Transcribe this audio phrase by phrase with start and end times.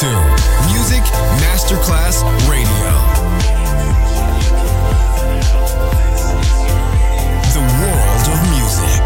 [0.00, 0.06] to
[0.72, 1.02] Music
[1.42, 2.92] Masterclass Radio.
[7.52, 9.02] The world of music.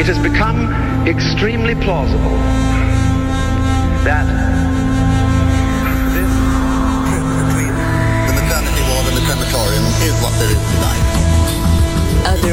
[0.00, 2.38] It has become extremely plausible
[4.04, 4.31] that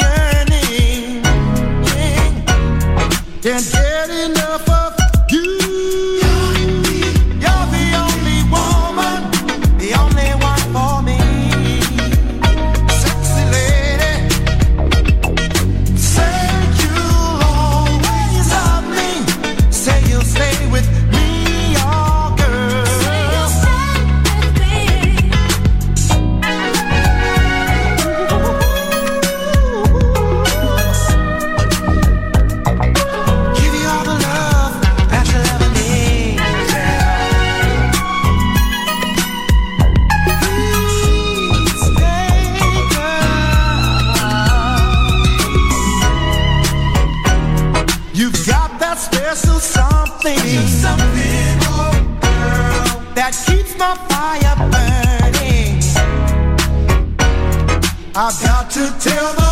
[0.00, 1.22] yearning.
[3.42, 4.63] Can't get enough
[58.74, 58.90] Gally.
[58.98, 59.43] Stay.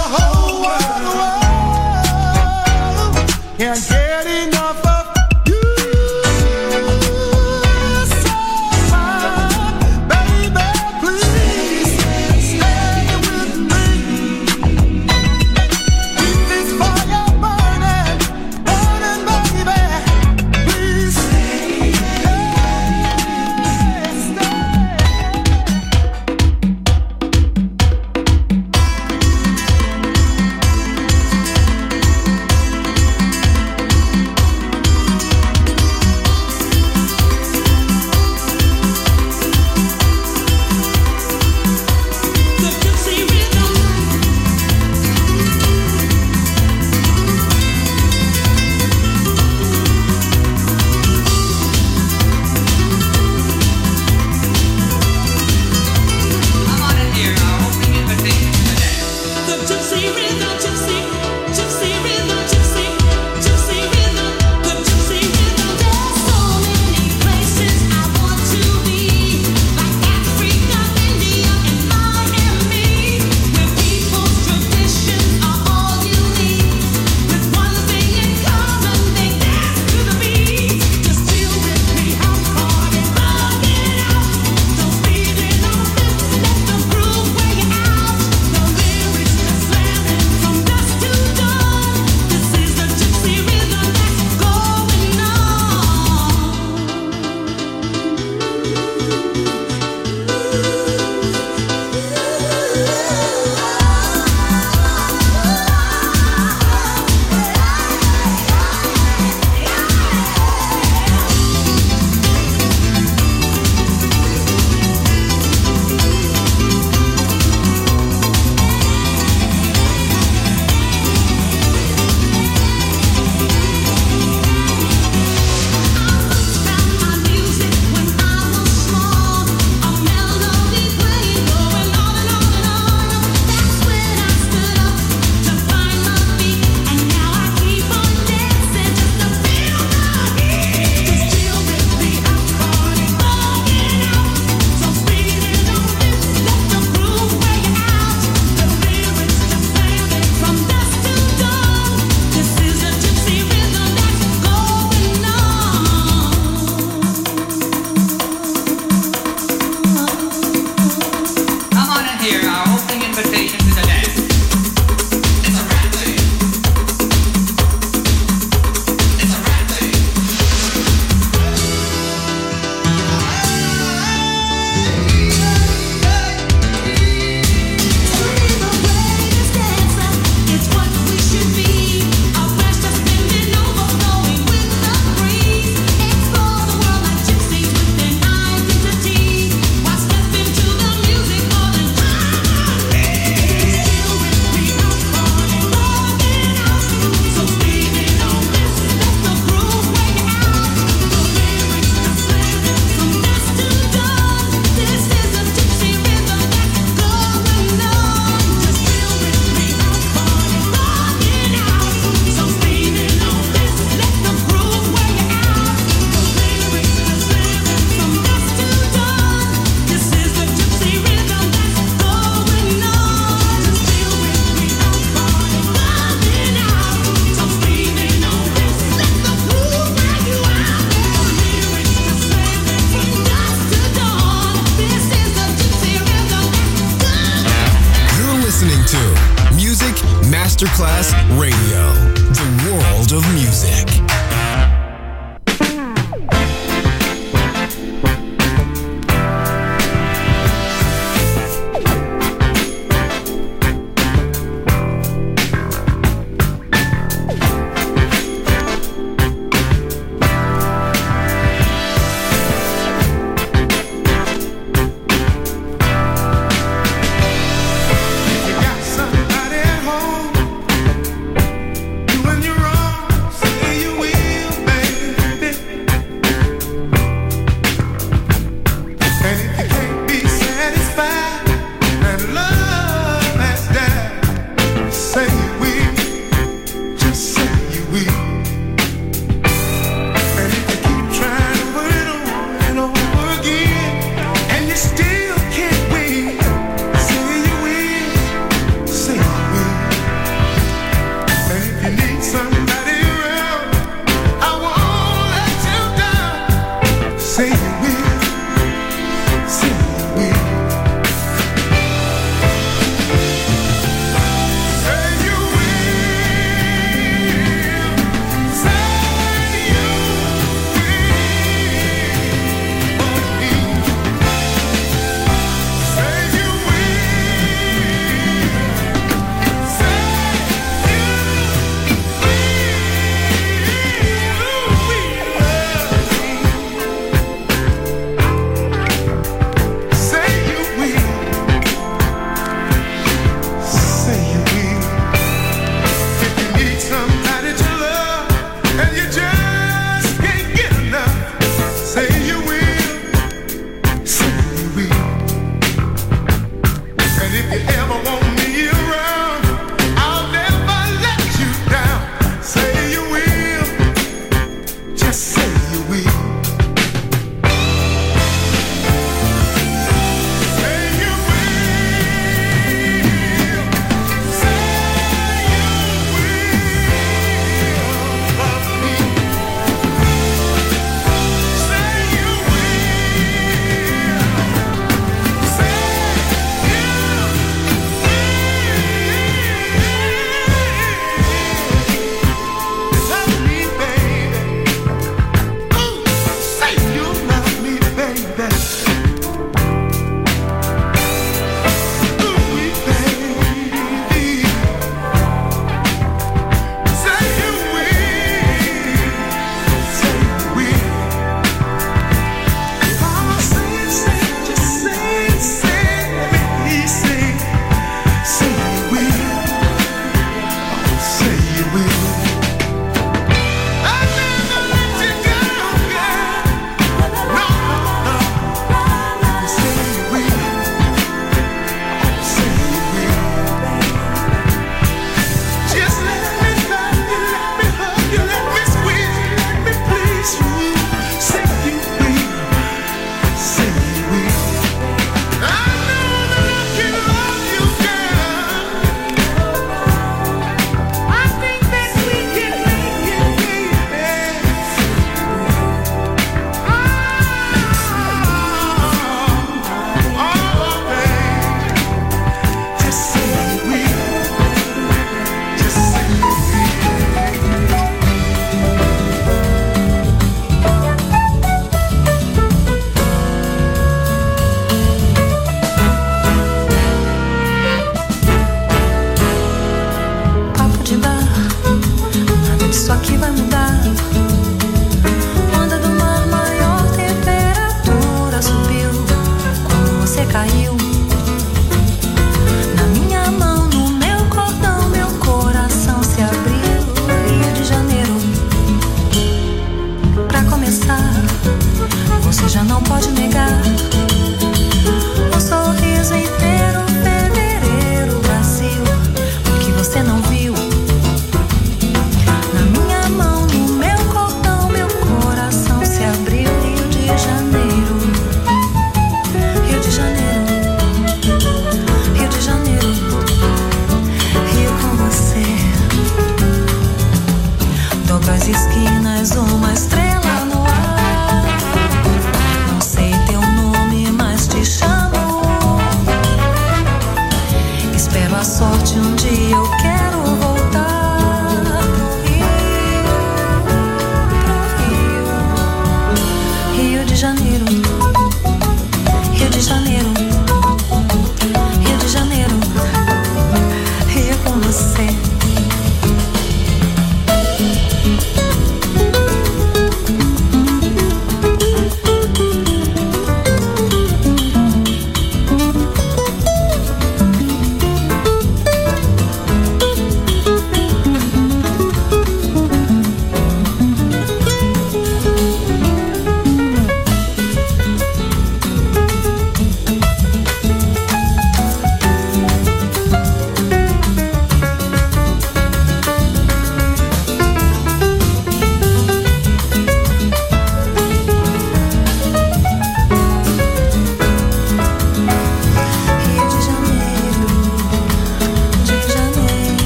[490.43, 490.92] saiu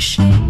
[0.00, 0.49] achei.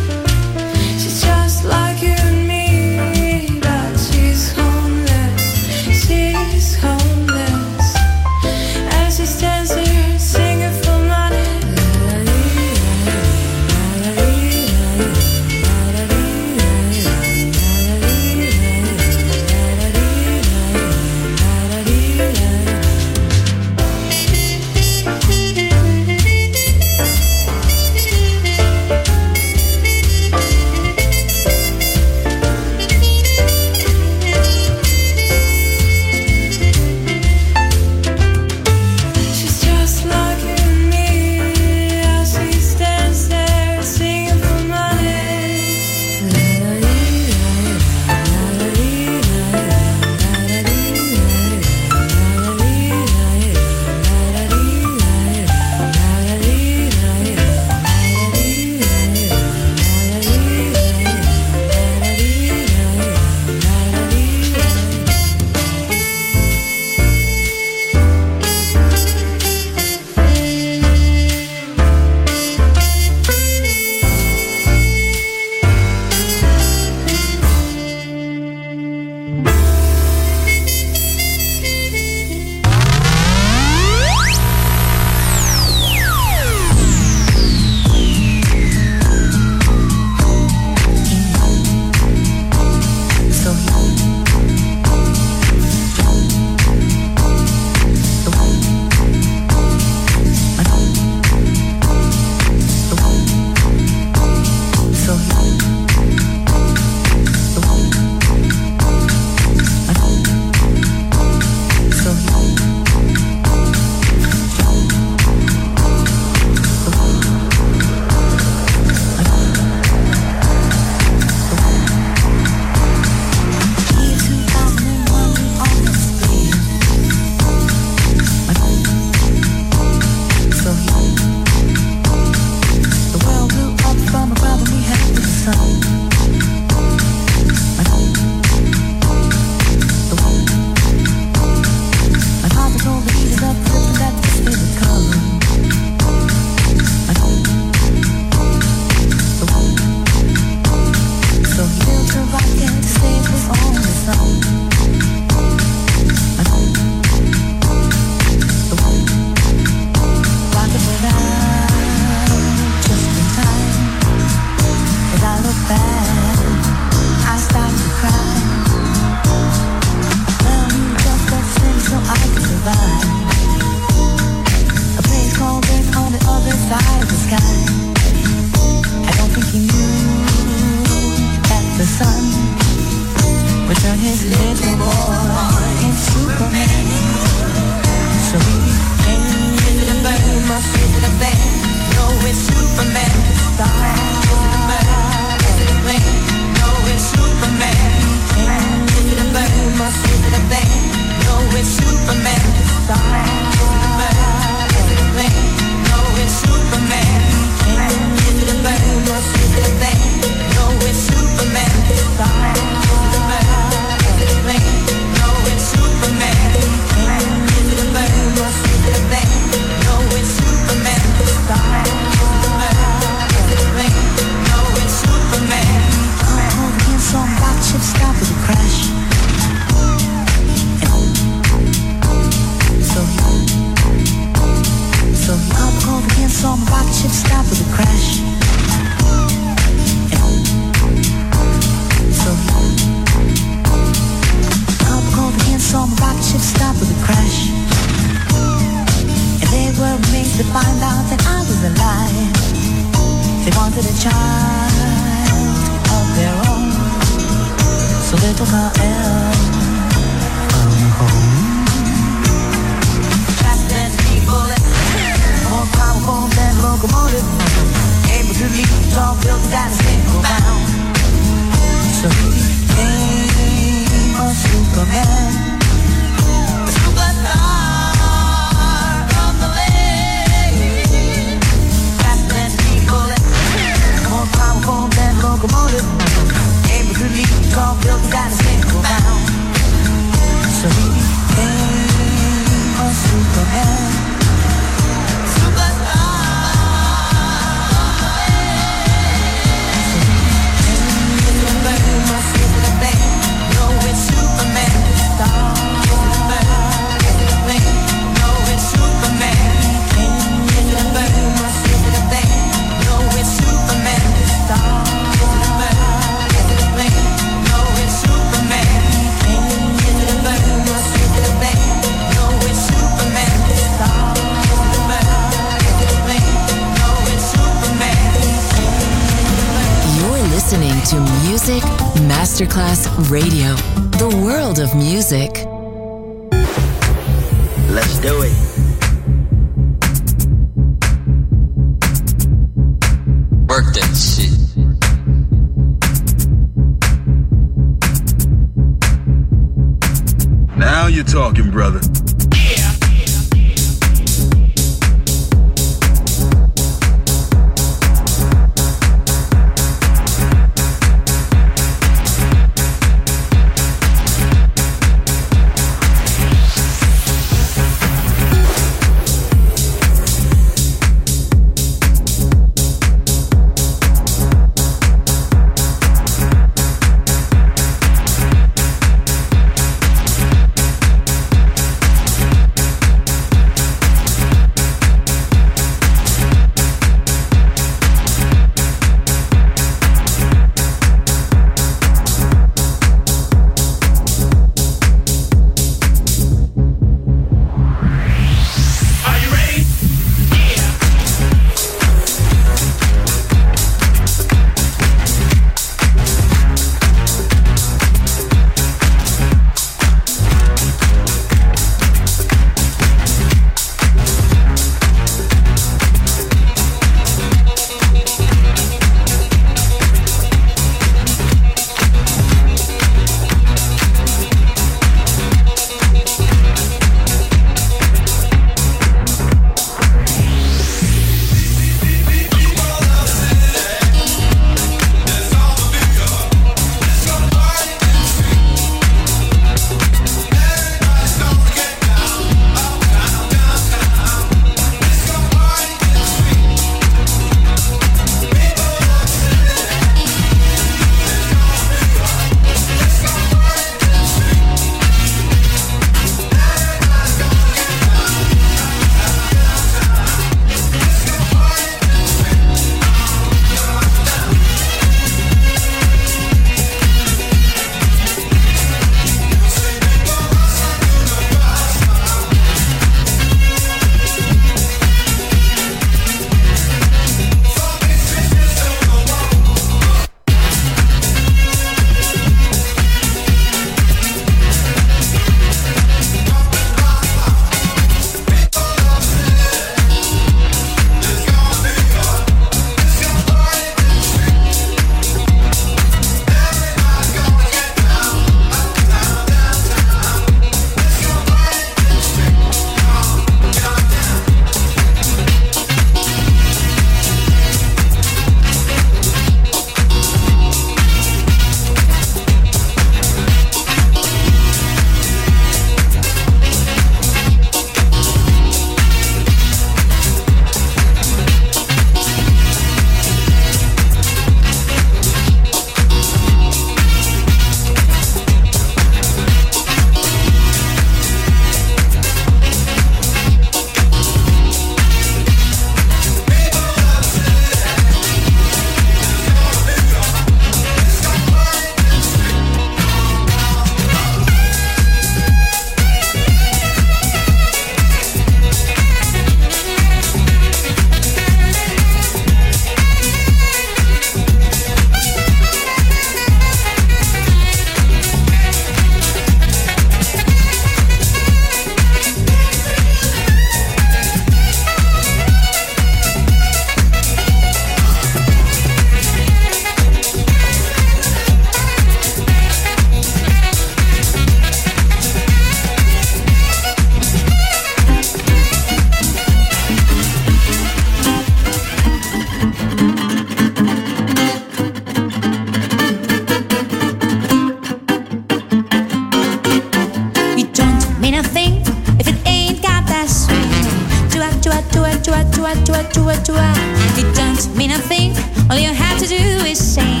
[595.42, 596.52] chua chua chua chua.
[596.96, 598.14] It don't mean a thing.
[598.48, 599.14] All you have to do
[599.44, 600.00] is sing.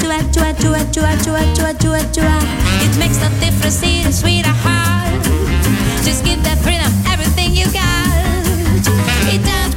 [0.00, 2.36] Chua chua chua chua chua chua chua chua.
[2.84, 5.22] It makes no difference, in sweetheart.
[6.04, 8.86] Just give that freedom everything you got.
[9.28, 9.69] It don't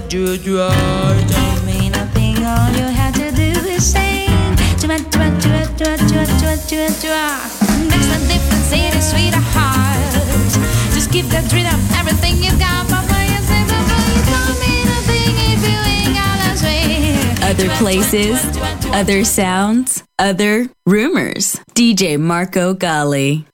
[0.00, 0.68] chua, chua.
[1.28, 4.28] Don't mean a thing, all you have to do is sing.
[4.80, 7.24] Chua, chua, chua, chua, chua, chua, chua, chua.
[7.88, 9.42] Makes no difference, it is sweet or.
[10.94, 12.86] Just give that rhythm everything you got.
[12.88, 14.86] Papa, you say, Papa, you don't mean
[15.52, 17.42] if you ain't got that swing.
[17.42, 18.36] Other places,
[18.94, 21.60] other sounds, other rumors.
[21.74, 23.46] DJ Marco Gally.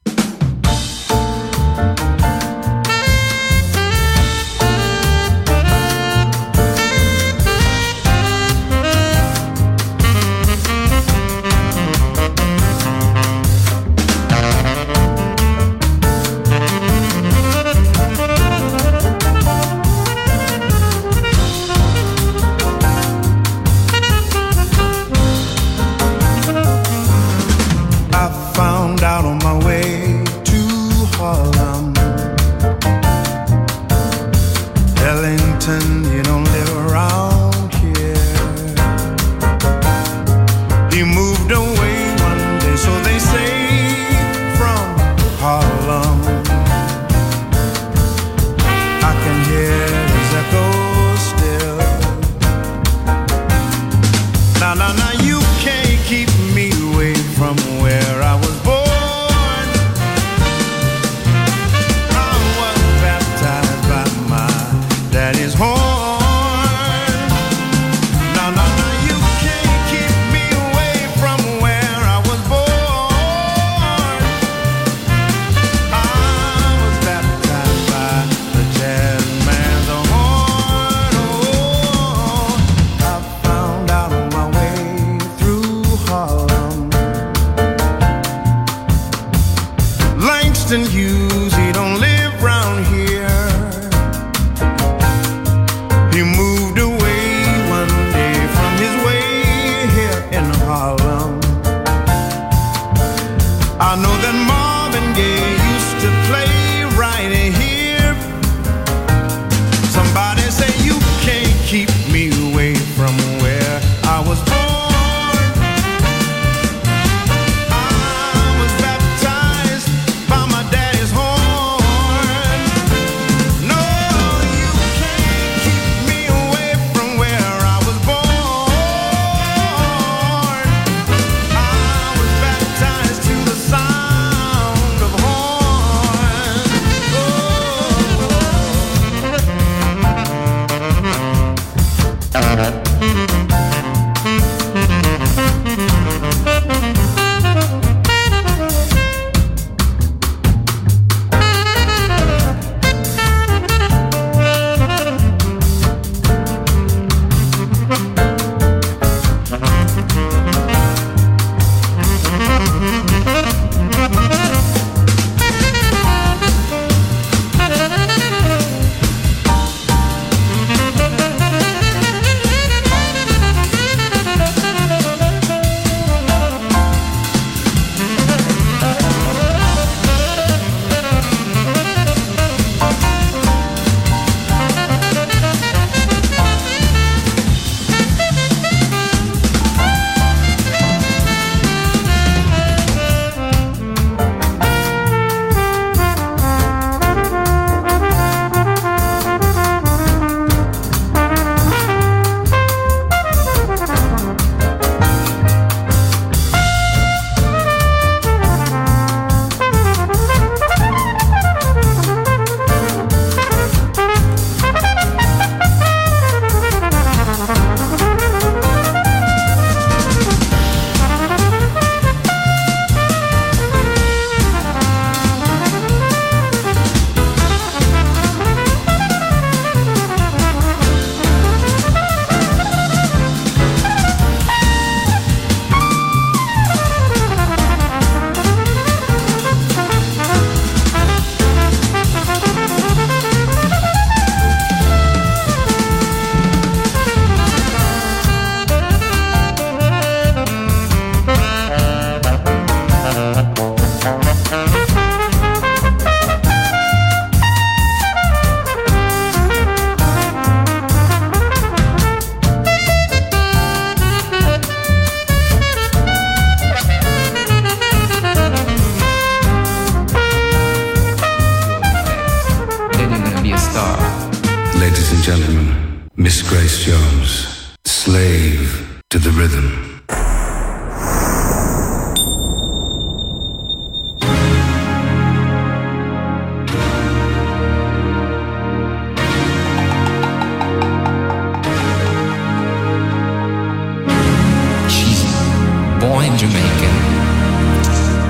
[296.36, 296.96] Jamaican,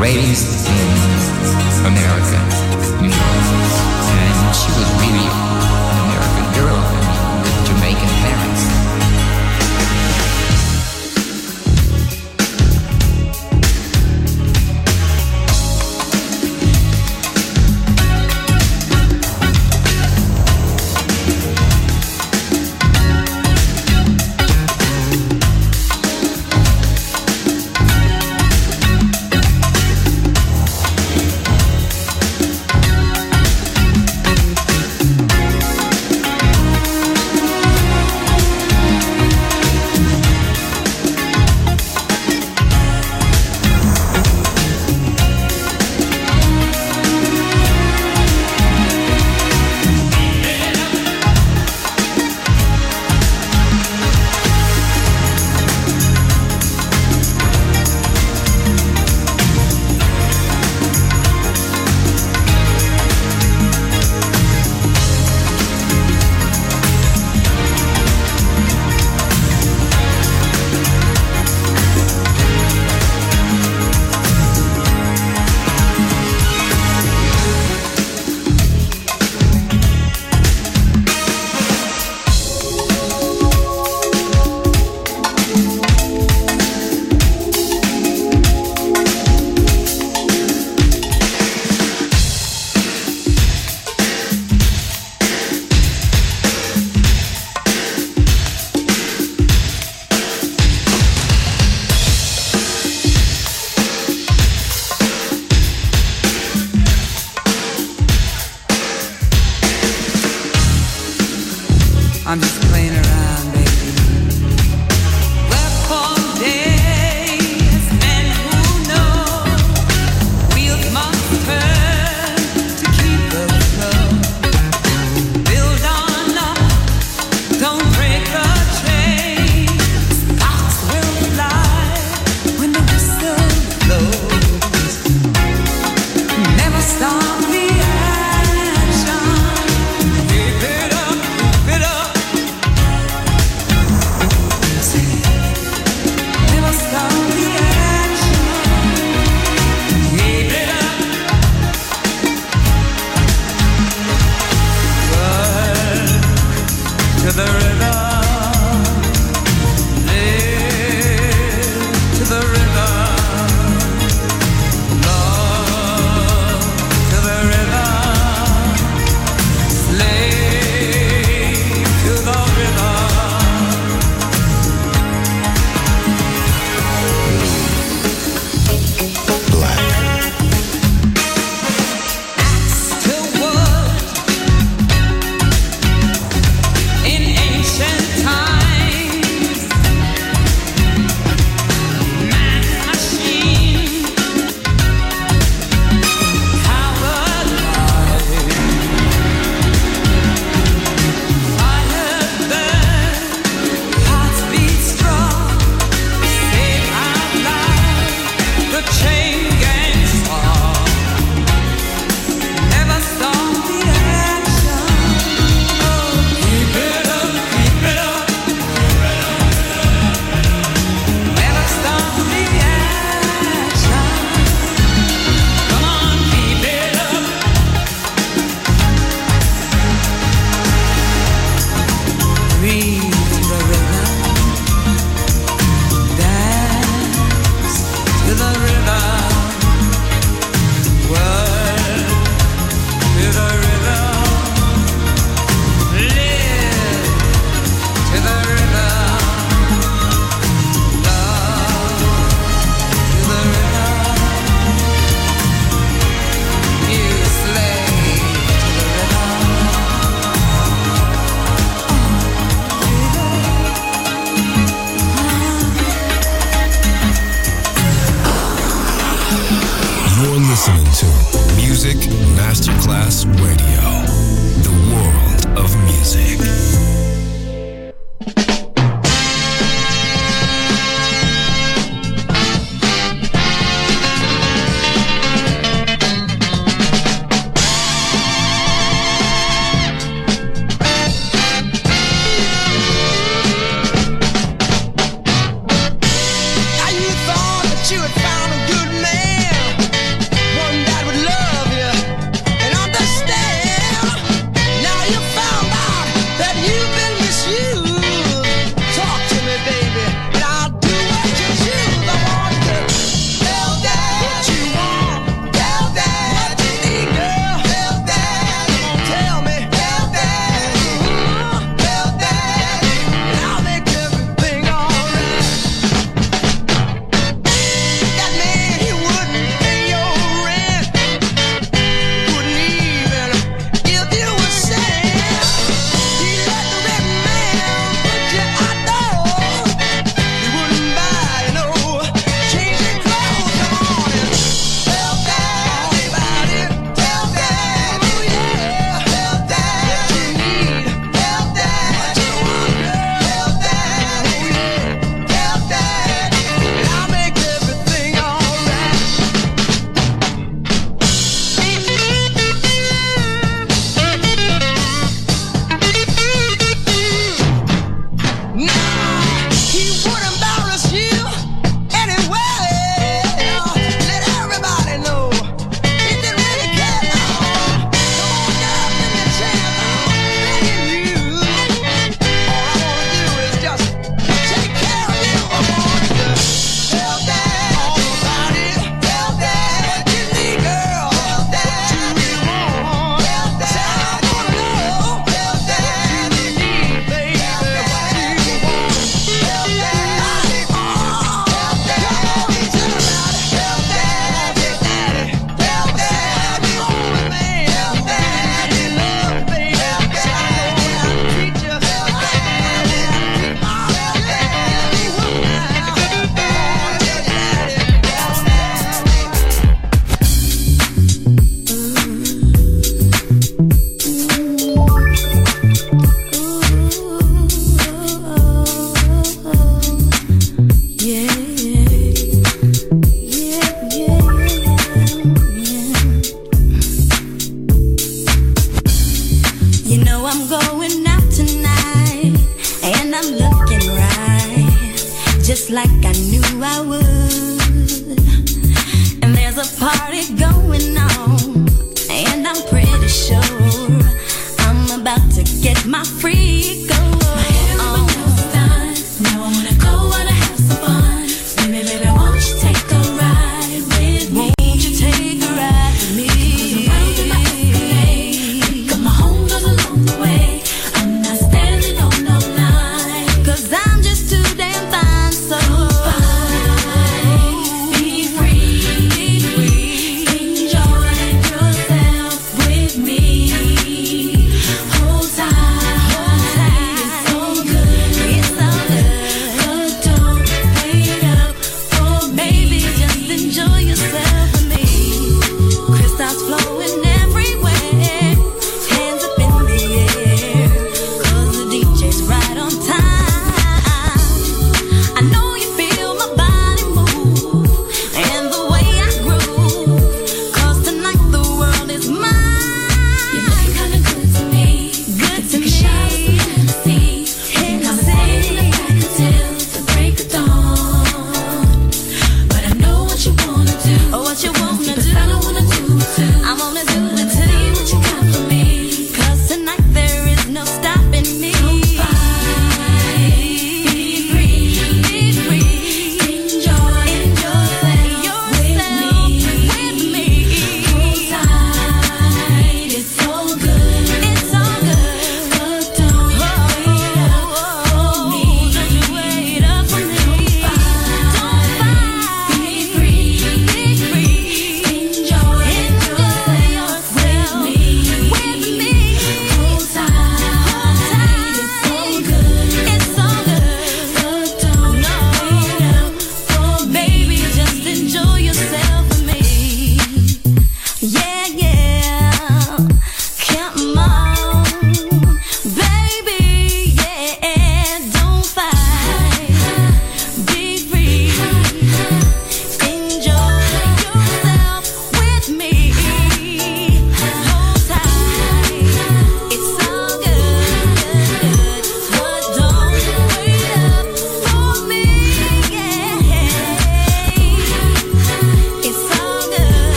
[0.00, 2.33] raised in America,